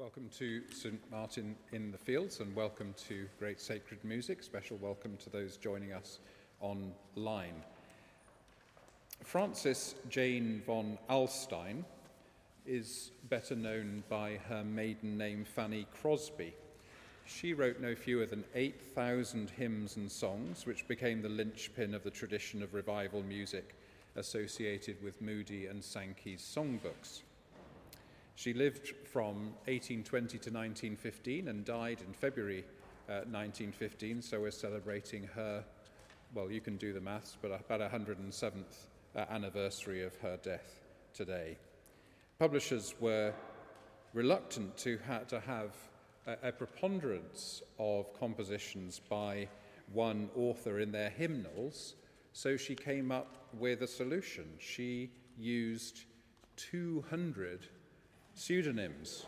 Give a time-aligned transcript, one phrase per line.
[0.00, 4.42] Welcome to St Martin in the Fields and welcome to Great Sacred Music.
[4.42, 6.20] Special welcome to those joining us
[6.62, 7.62] online.
[9.22, 11.84] Frances Jane von Alstyne
[12.64, 16.54] is better known by her maiden name Fanny Crosby.
[17.26, 22.10] She wrote no fewer than 8,000 hymns and songs, which became the linchpin of the
[22.10, 23.74] tradition of revival music
[24.16, 27.20] associated with Moody and Sankey's songbooks.
[28.40, 32.64] She lived from 1820 to 1915 and died in February
[33.06, 35.62] uh, 1915, so we're celebrating her,
[36.32, 40.80] well, you can do the maths, but about 107th uh, anniversary of her death
[41.12, 41.58] today.
[42.38, 43.34] Publishers were
[44.14, 45.76] reluctant to, ha- to have
[46.26, 49.48] a, a preponderance of compositions by
[49.92, 51.96] one author in their hymnals,
[52.32, 54.46] so she came up with a solution.
[54.58, 56.04] She used
[56.56, 57.68] 200
[58.40, 59.26] Pseudonyms.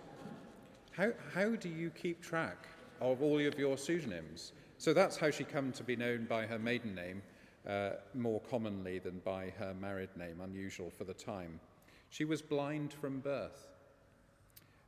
[0.92, 2.66] How, how do you keep track
[2.98, 4.52] of all of your pseudonyms?
[4.78, 7.20] So that's how she came to be known by her maiden name
[7.68, 11.60] uh, more commonly than by her married name, unusual for the time.
[12.08, 13.68] She was blind from birth.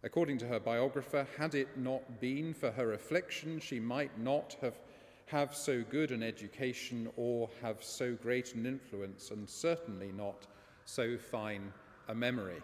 [0.02, 4.78] According to her biographer, had it not been for her affliction, she might not have
[5.26, 10.46] have so good an education or have so great an influence, and certainly not
[10.86, 11.70] so fine
[12.08, 12.62] a memory.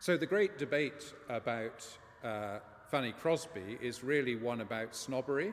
[0.00, 1.84] So the great debate about
[2.22, 5.52] uh, Fanny Crosby is really one about snobbery.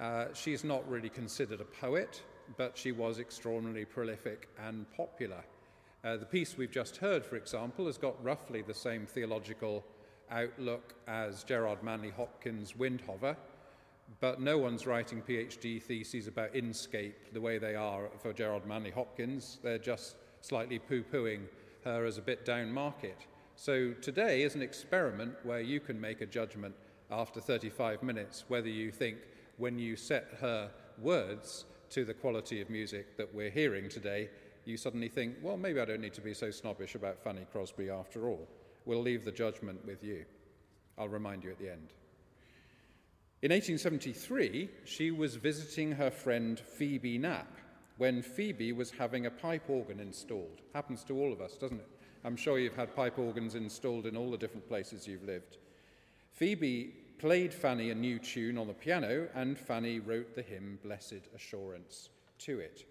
[0.00, 2.22] Uh, she's not really considered a poet,
[2.56, 5.44] but she was extraordinarily prolific and popular.
[6.02, 9.84] Uh, the piece we've just heard, for example, has got roughly the same theological
[10.30, 13.36] outlook as Gerard Manley Hopkins' Windhover,
[14.20, 18.90] but no one's writing PhD theses about inscape the way they are for Gerard Manley
[18.92, 19.58] Hopkins.
[19.62, 21.42] They're just slightly poo pooing
[21.84, 23.26] her as a bit down market.
[23.56, 26.74] So today is an experiment where you can make a judgment
[27.10, 29.18] after 35 minutes whether you think
[29.58, 34.30] when you set her words to the quality of music that we're hearing today,
[34.64, 37.90] you suddenly think, well, maybe I don't need to be so snobbish about Fanny Crosby
[37.90, 38.48] after all.
[38.86, 40.24] We'll leave the judgment with you.
[40.98, 41.92] I'll remind you at the end.
[43.42, 47.58] In 1873, she was visiting her friend Phoebe Knapp
[47.98, 50.60] when Phoebe was having a pipe organ installed.
[50.72, 51.88] Happens to all of us, doesn't it?
[52.24, 55.56] I'm sure you've had pipe organs installed in all the different places you've lived.
[56.30, 61.28] Phoebe played Fanny a new tune on the piano, and Fanny wrote the hymn Blessed
[61.34, 62.84] Assurance to it.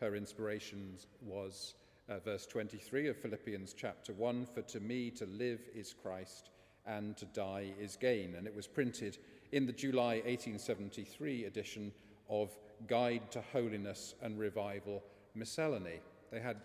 [0.00, 1.74] Her inspiration was
[2.08, 6.48] uh, verse 23 of Philippians chapter 1 For to me to live is Christ,
[6.86, 8.36] and to die is gain.
[8.36, 9.18] And it was printed
[9.52, 11.92] in the July 1873 edition
[12.30, 12.56] of
[12.86, 15.02] Guide to Holiness and Revival
[15.34, 16.00] Miscellany.
[16.30, 16.56] They had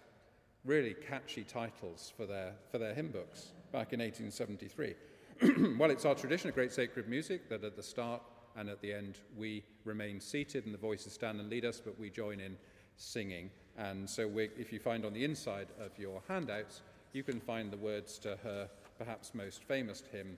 [0.66, 4.96] really catchy titles for their, for their hymn books back in 1873.
[5.78, 8.22] well, it's our tradition of great sacred music that at the start
[8.56, 12.00] and at the end we remain seated and the voices stand and lead us, but
[12.00, 12.56] we join in
[12.96, 13.50] singing.
[13.78, 16.82] And so, if you find on the inside of your handouts,
[17.12, 20.38] you can find the words to her perhaps most famous hymn,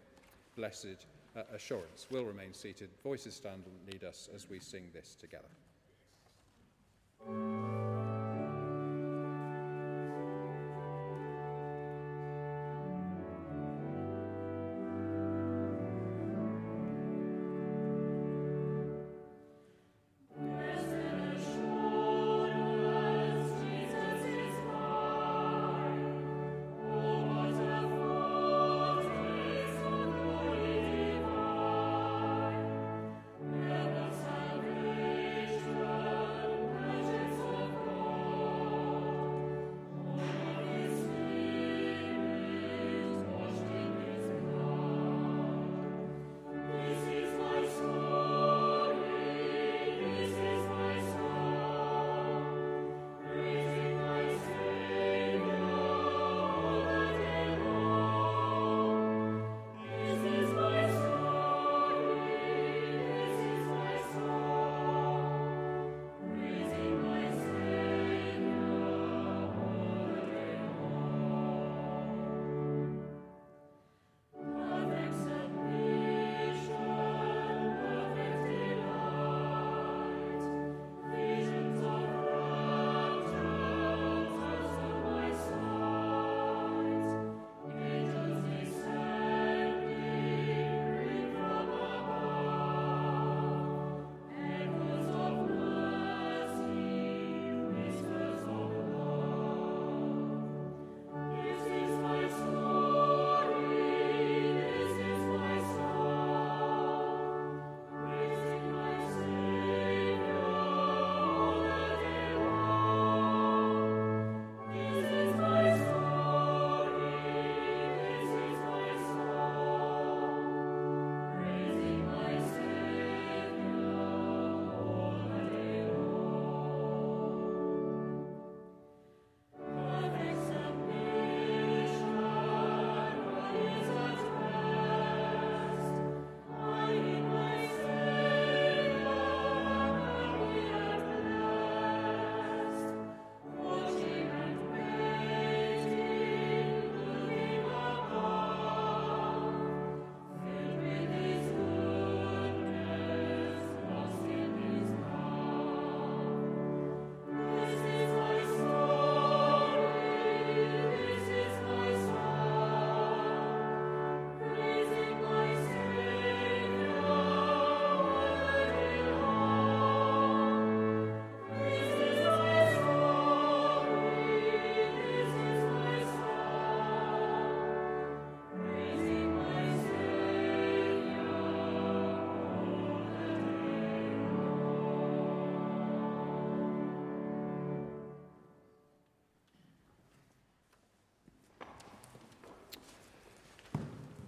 [0.55, 1.05] Blessed
[1.35, 2.07] uh, Assurance.
[2.09, 5.49] We'll remain seated, voices stand and lead us as we sing this together.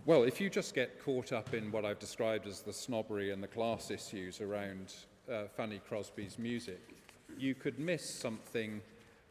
[0.07, 3.43] Well, if you just get caught up in what I've described as the snobbery and
[3.43, 4.93] the class issues around
[5.29, 6.79] uh, Fanny Crosby's music,
[7.37, 8.79] you could miss something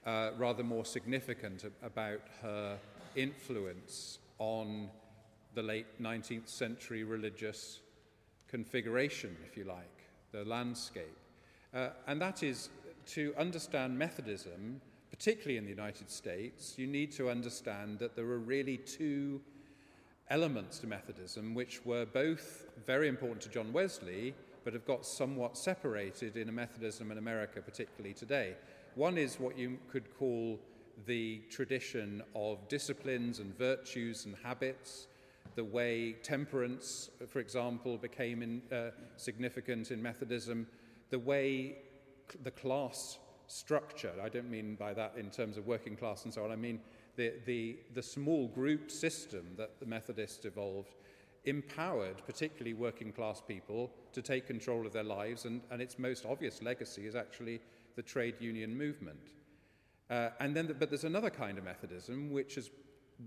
[0.04, 2.76] uh, rather more significant about her
[3.14, 4.90] influence on
[5.54, 7.80] the late 19th century religious
[8.46, 11.16] configuration, if you like, the landscape.
[11.72, 12.68] Uh, and that is
[13.06, 18.38] to understand Methodism, particularly in the United States, you need to understand that there are
[18.38, 19.40] really two
[20.30, 25.56] elements to Methodism which were both very important to John Wesley, but have got somewhat
[25.56, 28.54] separated in Methodism in America, particularly today.
[28.96, 30.58] One is what you could call
[31.06, 35.06] the tradition of disciplines and virtues and habits,
[35.54, 40.66] the way temperance, for example, became in, uh, significant in Methodism,
[41.10, 41.76] the way
[42.42, 46.44] the class structure, I don't mean by that in terms of working class and so
[46.44, 46.80] on, I mean
[47.16, 50.94] the, the, the small group system that the Methodists evolved
[51.44, 56.26] empowered particularly working class people to take control of their lives, and, and its most
[56.26, 57.60] obvious legacy is actually
[57.94, 59.34] the trade union movement.
[60.10, 62.70] Uh, and then, the, but there's another kind of Methodism which has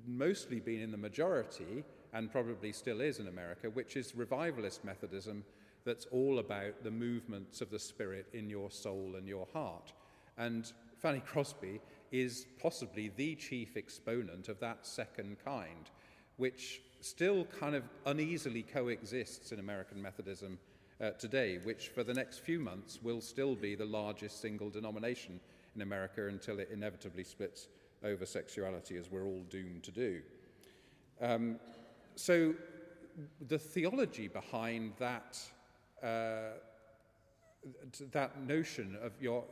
[0.05, 5.43] mostly been in the majority and probably still is in America, which is revivalist Methodism
[5.86, 9.93] that's all about the movements of the Spirit in your soul and your heart.
[10.38, 11.79] And Fanny Crosby
[12.11, 15.89] is possibly the chief exponent of that second kind,
[16.37, 20.57] which still kind of uneasily coexists in American Methodism
[21.01, 25.39] uh, today, which for the next few months will still be the largest single denomination
[25.75, 27.67] in America until it inevitably splits
[28.03, 30.21] over sexuality, as we're all doomed to do.
[31.21, 31.59] Um,
[32.15, 32.53] so,
[33.47, 35.37] the theology behind that,
[36.01, 36.55] uh,
[38.11, 39.43] that notion of your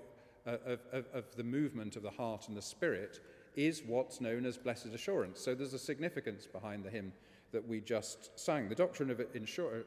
[0.47, 3.19] of, of, of the movement of the heart and the spirit
[3.55, 5.41] is what's known as blessed assurance.
[5.41, 7.11] So there's a significance behind the hymn
[7.51, 8.69] that we just sang.
[8.69, 9.19] The doctrine of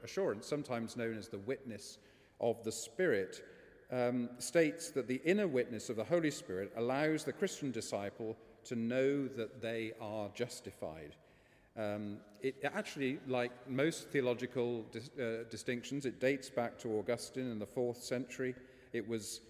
[0.05, 1.99] assurance, sometimes known as the witness
[2.41, 3.45] of the Spirit,
[3.93, 8.77] um, states that the inner witness of the Holy Spirit allows the Christian disciple to
[8.77, 11.17] know that they are justified.
[11.77, 17.59] Um, it actually, like most theological dis- uh, distinctions, it dates back to Augustine in
[17.59, 18.55] the fourth century.
[18.93, 19.41] It was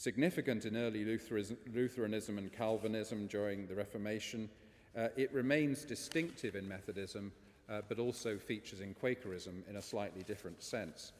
[0.00, 4.48] significant in early Lutheranism and Calvinism during the Reformation.
[4.96, 7.30] Uh, it remains distinctive in Methodism,
[7.68, 11.12] uh, but also features in Quakerism in a slightly different sense.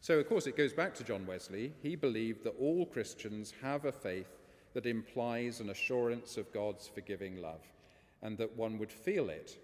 [0.00, 1.72] So, of course, it goes back to John Wesley.
[1.82, 4.38] He believed that all Christians have a faith
[4.74, 7.66] that implies an assurance of God's forgiving love,
[8.22, 9.58] and that one would feel it.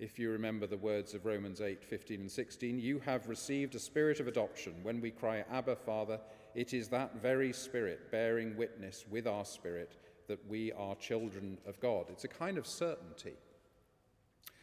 [0.00, 3.78] If you remember the words of Romans 8 15 and 16, you have received a
[3.78, 4.74] spirit of adoption.
[4.82, 6.18] When we cry, Abba, Father,
[6.54, 9.96] it is that very Spirit bearing witness with our spirit
[10.28, 12.06] that we are children of God.
[12.08, 13.34] It's a kind of certainty.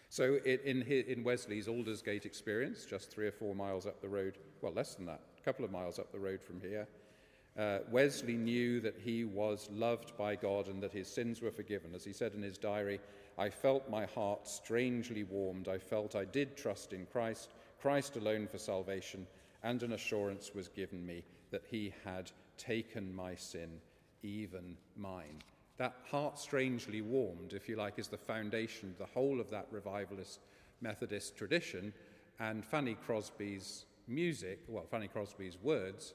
[0.09, 4.73] So, in, in Wesley's Aldersgate experience, just three or four miles up the road, well,
[4.73, 6.87] less than that, a couple of miles up the road from here,
[7.57, 11.93] uh, Wesley knew that he was loved by God and that his sins were forgiven.
[11.93, 12.99] As he said in his diary,
[13.37, 15.67] I felt my heart strangely warmed.
[15.67, 19.27] I felt I did trust in Christ, Christ alone for salvation,
[19.63, 23.69] and an assurance was given me that he had taken my sin,
[24.23, 25.41] even mine.
[25.77, 30.39] That heart strangely warmed, if you like, is the foundation, the whole of that revivalist
[30.81, 31.93] Methodist tradition.
[32.39, 36.13] And Fanny Crosby's music, well, Fanny Crosby's words,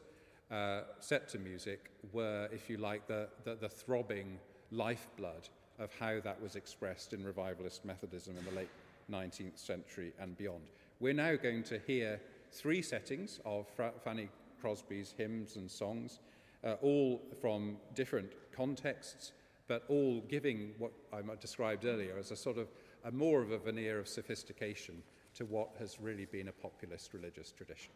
[0.51, 4.39] uh, set to music, were, if you like, the, the, the throbbing
[4.71, 8.71] lifeblood of how that was expressed in revivalist Methodism in the late
[9.11, 10.63] 19th century and beyond.
[11.01, 12.21] We're now going to hear
[12.53, 14.29] three settings of Fra- Fanny
[14.67, 16.19] Crosby's hymns and songs,
[16.65, 19.31] uh, all from different contexts,
[19.69, 22.67] but all giving what I described earlier as a sort of
[23.05, 25.05] a more of a veneer of sophistication
[25.35, 27.93] to what has really been a populist religious tradition.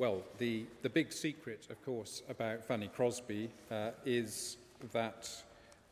[0.00, 4.56] Well, the, the big secret, of course, about Fanny Crosby uh, is
[4.92, 5.28] that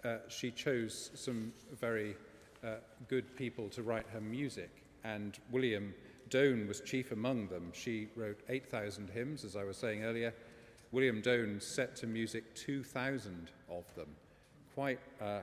[0.03, 2.17] uh, she chose some very
[2.65, 2.77] uh,
[3.09, 4.71] good people to write her music,
[5.05, 5.93] and William
[6.31, 7.71] Doane was chief among them.
[7.75, 10.33] She wrote 8,000 hymns, as I was saying earlier.
[10.91, 14.09] William Doane set to music 2,000 of them.
[14.75, 15.41] Quite, uh,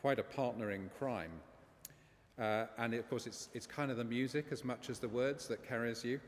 [0.00, 1.30] quite a partner in crime.
[2.40, 5.46] Uh, and of course, it's, it's kind of the music as much as the words
[5.46, 6.18] that carries you.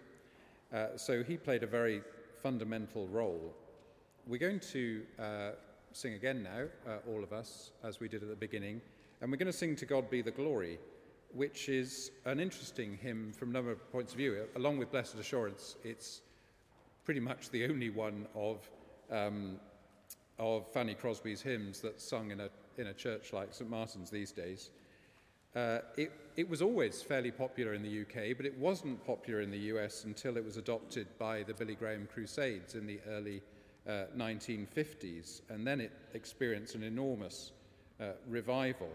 [0.73, 2.03] Uh, so he played a very
[2.43, 3.55] fundamental role.
[4.27, 5.51] We're going to uh,
[5.93, 8.81] sing again now, uh, all of us, as we did at the beginning,
[9.21, 10.79] and we're going to sing To God Be the Glory,
[11.35, 14.45] which is an interesting hymn from a number of points of view.
[14.57, 16.23] Along with Blessed Assurance, it's
[17.05, 18.69] pretty much the only one of,
[19.11, 19.57] um,
[20.39, 23.69] of Fanny Crosby's hymns that's sung in a, in a church like St.
[23.69, 24.71] Martin's these days.
[25.55, 29.51] Uh, it, it was always fairly popular in the UK, but it wasn't popular in
[29.51, 33.43] the US until it was adopted by the Billy Graham Crusades in the early
[33.87, 37.53] uh, 1950s, and then it experienced an enormous
[38.01, 38.89] uh, revival.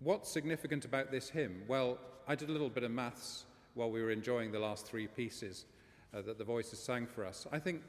[0.00, 1.62] What's significant about this hymn?
[1.66, 3.44] Well, I did a little bit of maths
[3.74, 5.64] while we were enjoying the last three pieces
[6.14, 7.48] uh, that the voices sang for us.
[7.50, 7.82] I think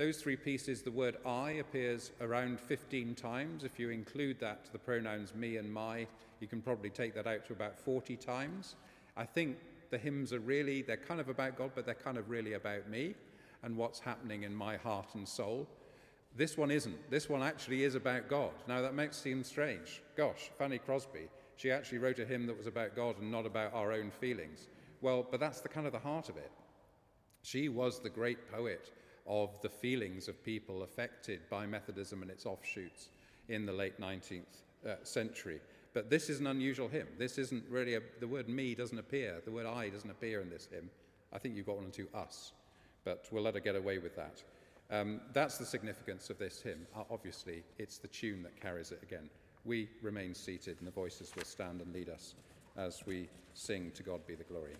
[0.00, 3.64] those three pieces, the word I appears around 15 times.
[3.64, 6.06] If you include that, to the pronouns me and my,
[6.40, 8.76] you can probably take that out to about 40 times.
[9.14, 9.58] I think
[9.90, 12.88] the hymns are really, they're kind of about God, but they're kind of really about
[12.88, 13.14] me
[13.62, 15.68] and what's happening in my heart and soul.
[16.34, 17.10] This one isn't.
[17.10, 18.52] This one actually is about God.
[18.66, 20.00] Now, that might seem strange.
[20.16, 23.74] Gosh, Fanny Crosby, she actually wrote a hymn that was about God and not about
[23.74, 24.68] our own feelings.
[25.02, 26.52] Well, but that's the kind of the heart of it.
[27.42, 28.92] She was the great poet
[29.26, 33.08] of the feelings of people affected by Methodism and its offshoots
[33.48, 34.42] in the late 19th
[34.86, 35.60] uh, century.
[35.92, 37.08] But this is an unusual hymn.
[37.18, 40.48] This isn't really a, the word me doesn't appear, the word I doesn't appear in
[40.48, 40.88] this hymn.
[41.32, 42.52] I think you've got one two us,
[43.04, 44.42] but we'll let her get away with that.
[44.90, 46.86] Um, that's the significance of this hymn.
[46.96, 49.30] Uh, obviously, it's the tune that carries it again.
[49.64, 52.34] We remain seated, and the voices will stand and lead us
[52.76, 54.74] as we sing To God Be the Glory.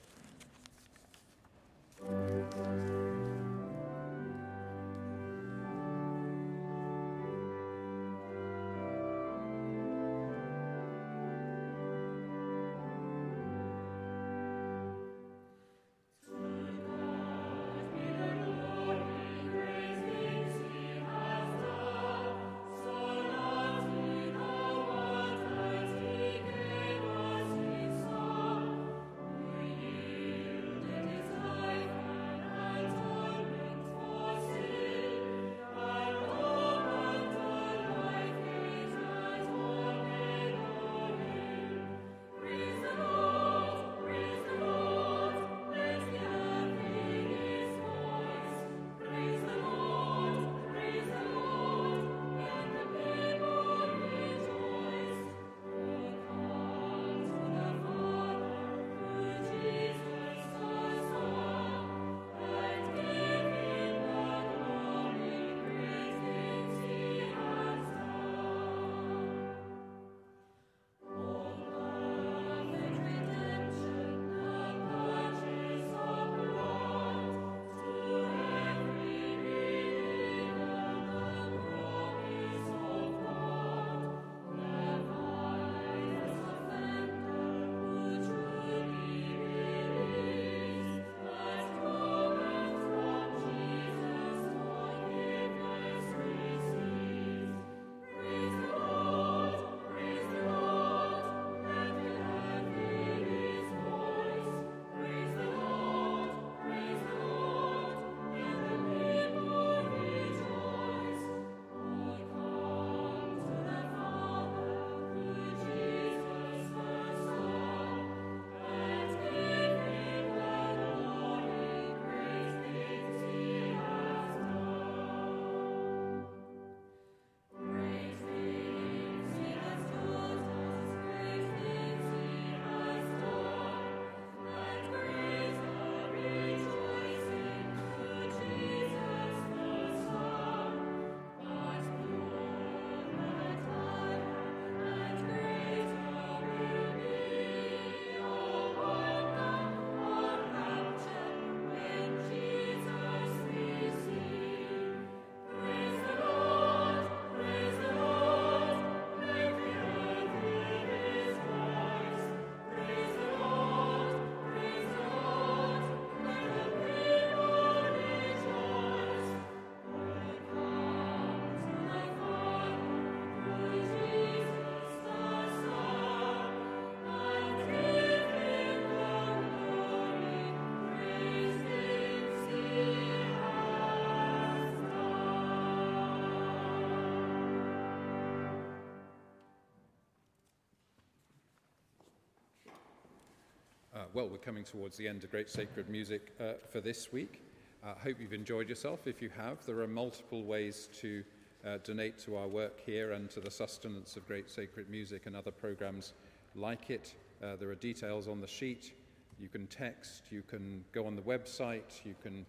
[194.13, 197.43] Well, we're coming towards the end of Great Sacred Music uh, for this week.
[197.85, 199.07] I hope you've enjoyed yourself.
[199.07, 201.23] If you have, there are multiple ways to
[201.65, 205.37] uh, donate to our work here and to the sustenance of Great Sacred Music and
[205.37, 206.13] other programs
[206.57, 207.15] like it.
[207.41, 208.95] Uh, there are details on the sheet.
[209.39, 212.45] You can text, you can go on the website, you can,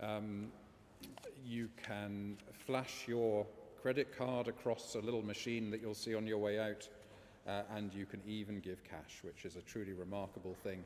[0.00, 0.52] um,
[1.44, 3.44] you can flash your
[3.82, 6.88] credit card across a little machine that you'll see on your way out
[7.46, 10.84] uh, and you can even give cash, which is a truly remarkable thing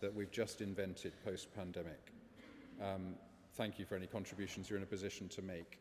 [0.00, 2.12] that we've just invented post pandemic.
[2.82, 3.14] Um,
[3.54, 5.78] thank you for any contributions you're in a position to make.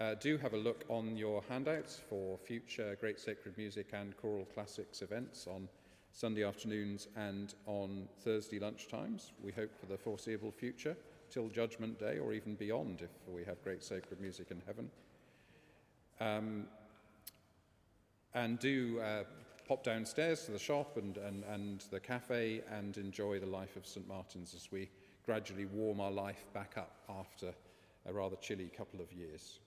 [0.00, 4.46] Uh, do have a look on your handouts for future Great Sacred Music and Choral
[4.54, 5.68] Classics events on
[6.12, 9.32] Sunday afternoons and on Thursday lunchtimes.
[9.42, 10.96] We hope for the foreseeable future,
[11.32, 14.90] till Judgment Day or even beyond if we have Great Sacred Music in heaven.
[16.20, 16.66] Um,
[18.34, 19.24] and do uh,
[19.72, 23.86] pop downstairs to the shop and, and, and the cafe and enjoy the life of
[23.86, 24.06] St.
[24.06, 24.86] Martin's as we
[25.24, 27.54] gradually warm our life back up after
[28.04, 29.60] a rather chilly couple of years.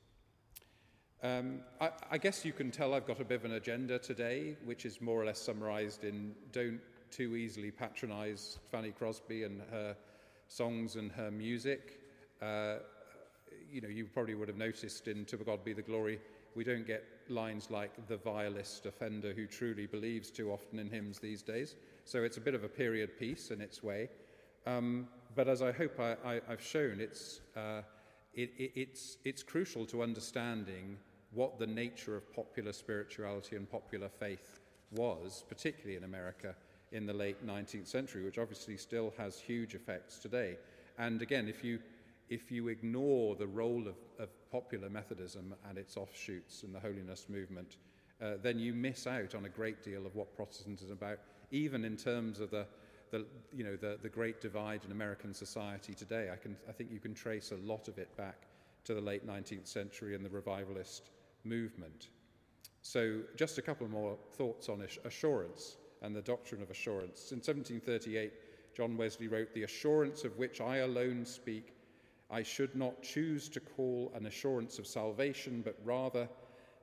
[1.24, 4.56] Um, I, I guess you can tell I've got a bit of an agenda today,
[4.64, 9.96] which is more or less summarized in don't too easily patronize Fanny Crosby and her
[10.48, 12.00] songs and her music.
[12.44, 12.76] Uh,
[13.72, 16.20] you know, you probably would have noticed in To God Be the Glory,
[16.54, 21.20] we don't get lines like the vilest offender who truly believes too often in hymns
[21.20, 21.76] these days.
[22.06, 24.10] So it's a bit of a period piece in its way.
[24.66, 27.82] Um, but as I hope I, have shown, it's, uh,
[28.34, 30.98] it, it, it's, it's crucial to understanding
[31.32, 34.60] what the nature of popular spirituality and popular faith
[34.92, 36.56] was, particularly in America
[36.92, 40.58] in the late 19th century, which obviously still has huge effects today.
[40.98, 41.80] And again, if you
[42.30, 47.28] if you ignore the role of, of popular Methodism and its offshoots in the holiness
[47.30, 47.78] movement,
[48.22, 51.20] uh, then you miss out on a great deal of what Protestantism is about,
[51.52, 52.66] even in terms of the,
[53.12, 56.30] the, you know, the, the great divide in American society today.
[56.32, 58.48] I, can, I think you can trace a lot of it back
[58.86, 61.10] to the late 19th century and the revivalist
[61.44, 62.10] movement.
[62.82, 67.32] So, just a couple more thoughts on assurance and the doctrine of assurance.
[67.32, 68.32] In 1738,
[68.76, 71.74] John Wesley wrote, The assurance of which I alone speak
[72.30, 76.28] I should not choose to call an assurance of salvation, but rather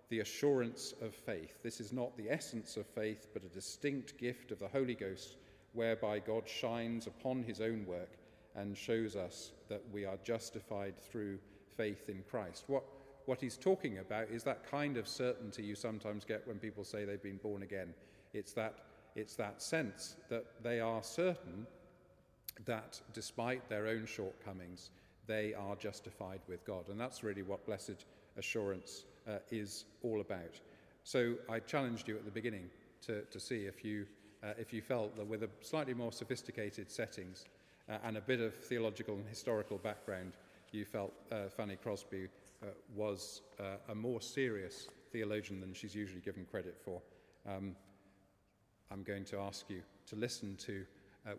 [0.08, 1.62] the assurance of faith.
[1.62, 5.36] This is not the essence of faith, but a distinct gift of the Holy Ghost,
[5.72, 8.18] whereby God shines upon his own work
[8.54, 11.38] and shows us that we are justified through
[11.76, 12.64] faith in Christ.
[12.66, 12.84] What,
[13.24, 17.04] what he's talking about is that kind of certainty you sometimes get when people say
[17.04, 17.94] they've been born again.
[18.34, 18.80] It's that,
[19.16, 21.66] it's that sense that they are certain
[22.66, 24.90] that despite their own shortcomings,
[25.26, 26.88] they are justified with God.
[26.88, 28.04] And that's really what blessed
[28.36, 30.60] assurance uh, is all about.
[31.04, 32.68] So I challenged you at the beginning
[33.06, 34.06] to, to see if you,
[34.42, 37.46] uh, if you felt that with a slightly more sophisticated settings
[37.88, 40.32] uh, and a bit of theological and historical background,
[40.70, 42.28] you felt uh, Fanny Crosby
[42.62, 47.00] uh, was uh, a more serious theologian than she's usually given credit for.
[47.46, 47.74] Um,
[48.90, 50.84] I'm going to ask you to listen to,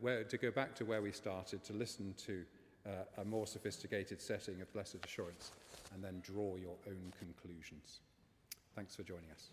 [0.01, 2.43] where, to go back to where we started, to listen to
[2.86, 5.51] uh, a more sophisticated setting of blessed assurance
[5.93, 7.99] and then draw your own conclusions.
[8.75, 9.49] Thanks for joining us.